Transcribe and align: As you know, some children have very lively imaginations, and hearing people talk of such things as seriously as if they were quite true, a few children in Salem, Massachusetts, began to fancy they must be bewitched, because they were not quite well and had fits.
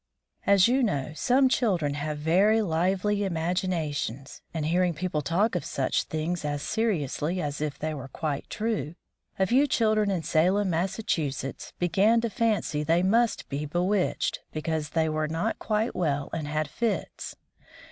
As 0.47 0.67
you 0.67 0.81
know, 0.81 1.11
some 1.13 1.47
children 1.47 1.93
have 1.93 2.17
very 2.17 2.63
lively 2.63 3.23
imaginations, 3.23 4.41
and 4.51 4.65
hearing 4.65 4.95
people 4.95 5.21
talk 5.21 5.53
of 5.53 5.63
such 5.63 6.05
things 6.05 6.43
as 6.43 6.63
seriously 6.63 7.39
as 7.39 7.61
if 7.61 7.77
they 7.77 7.93
were 7.93 8.07
quite 8.07 8.49
true, 8.49 8.95
a 9.37 9.45
few 9.45 9.67
children 9.67 10.09
in 10.09 10.23
Salem, 10.23 10.71
Massachusetts, 10.71 11.73
began 11.77 12.19
to 12.21 12.31
fancy 12.31 12.81
they 12.81 13.03
must 13.03 13.47
be 13.47 13.67
bewitched, 13.67 14.39
because 14.51 14.89
they 14.89 15.07
were 15.07 15.27
not 15.27 15.59
quite 15.59 15.95
well 15.95 16.31
and 16.33 16.47
had 16.47 16.67
fits. 16.67 17.35